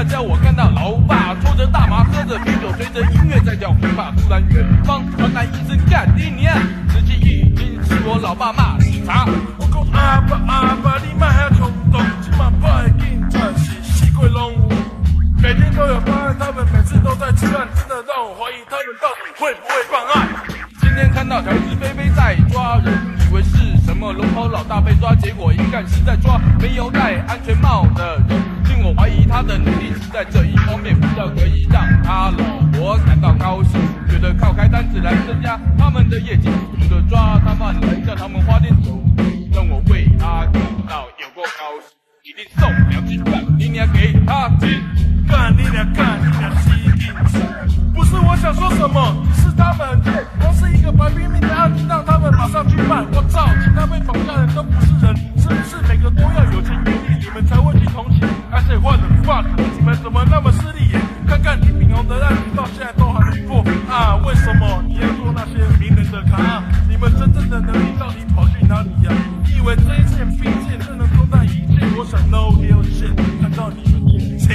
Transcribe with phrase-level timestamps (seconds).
[0.00, 4.14] 那叫我看到老爸抽着大麻，喝着啤酒，随着音乐在跳舞吧。
[4.16, 6.54] 突然远方传来一声干你娘，
[6.88, 9.26] 实际已经是我老爸骂警察。
[9.58, 14.68] 我讲阿爸阿爸，你莫遐冲动，今晚不会警察是四鬼拢有。
[15.42, 20.28] 每天都有办案，他们每次都在吃饭，真的让我怀疑他们到底会不会办案。
[20.80, 22.94] 今天看到条子飞飞在抓人，
[23.28, 28.38] 以为是什么龙头老大被抓，结果一看是在抓没有戴安全帽的人，
[29.38, 36.50] 他的能力是在这一方面比较可以让他老婆感到高兴，觉得靠开单子来增加他们的业绩，
[36.88, 39.00] 除了抓他们来叫他们花点手，
[39.52, 44.82] 让我为他感到有过高兴，一定送两斤半，你娘给他听。
[45.28, 47.38] 干你俩干你俩西警察！
[47.94, 49.97] 不是我想说什么，是他们
[59.78, 61.00] 你们怎么那么势利眼？
[61.26, 64.16] 看看李炳宏的案子到现在都还没破啊！
[64.24, 66.62] 为什么你要做那些名人的卡？
[66.88, 69.12] 你们真正的能力到底跑去哪里呀、
[69.44, 71.84] 你以为这一件兵件就能够在一切？
[71.96, 74.48] 我想 no deal shit，看到你们眼睛。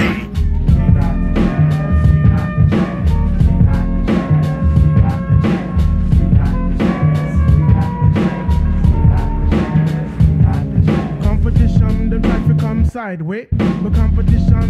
[11.22, 13.46] Competition, them try to come sideways.
[13.82, 14.63] But competition,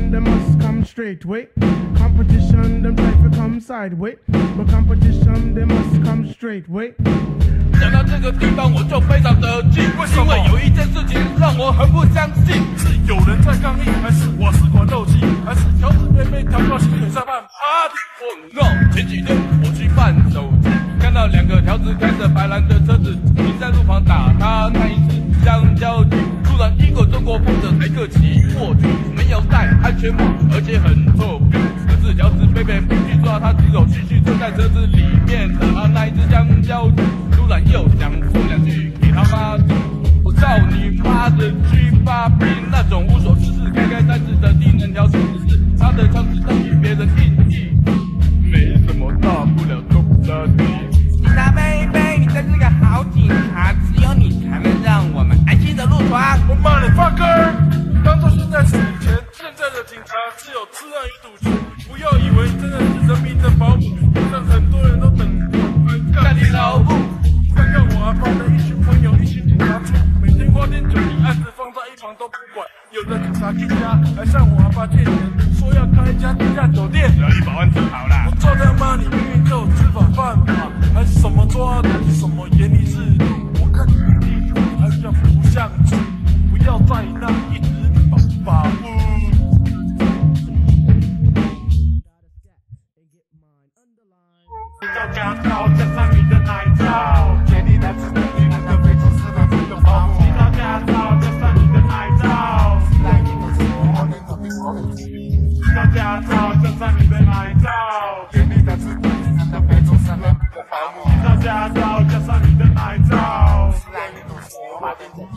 [0.95, 1.49] straight way.
[1.97, 4.15] Competition, them try to come sideways.
[4.29, 6.95] But competition, they must come straight way.
[7.81, 12.63] 讲到这个地方，我就非常的气，因为有一件事情让我很不相信。
[12.79, 17.99] 是有人在抗议，还是我是管漏气，还是条子妹妹调到新水上办 party？
[18.23, 28.87] 我 no，前几天我去办手机，看到两个条子开着白蓝的车子停在路旁打他那一只香蕉皮，突然一个中国风的台客骑过去，
[30.05, 30.23] 宣布，
[30.53, 31.57] 而且很臭屁。
[31.89, 36.91] 可是条子贝贝不去抓他，只有继续坐在车子里面打那一只香蕉，
[37.33, 39.65] 突然又想说两句给他妈的。
[40.23, 45.17] 我操你妈的去发兵那种无所事事、开开单子的低能条子，
[45.49, 46.39] 只是他的枪子
[70.75, 72.67] 天花天酒地，案子放在一旁都不管。
[72.91, 75.15] 有的警察进家，还向我阿爸借钱，
[75.55, 77.13] 说要开一家地下酒店。
[77.15, 78.35] 只要一百万就好了我。
[78.41, 78.97] 操他妈！
[78.97, 83.25] 你明明就有知法犯法，还是什么抓人，什么严厉制度？
[83.63, 85.95] 我看你的地图还像不像主，
[86.51, 87.69] 不要在那一直
[88.11, 88.71] 把把握。
[94.95, 96.85] 要驾照，加上你的奶罩，
[111.45, 114.19] 驾照，加上你的奶罩，干你
[115.13, 115.29] 娘！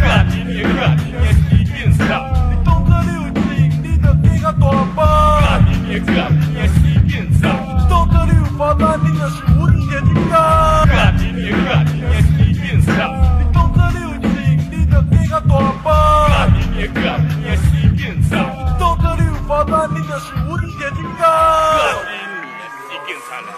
[0.00, 0.64] 干你娘！
[0.96, 2.02] 西变少！
[2.48, 4.64] 你懂这六斤，你的地较大
[4.96, 5.40] 包。
[5.40, 6.00] 干你娘！
[6.06, 6.66] 干你娘！
[6.68, 7.52] 西变少！
[7.86, 10.40] 懂这六法兰，你就是无敌铁金刚。
[10.86, 11.52] 干你娘！
[11.66, 12.10] 干你娘！
[12.22, 12.90] 西变少！
[13.38, 15.52] 你懂这六斤，你的地较大
[15.84, 16.28] 包。
[16.28, 16.88] 干你娘！
[16.94, 17.54] 干你娘！
[17.56, 18.32] 西变少！
[18.78, 21.28] 懂这六法兰，你就是无敌铁金刚。
[21.28, 22.56] 干你娘！
[22.88, 23.52] 西变少了！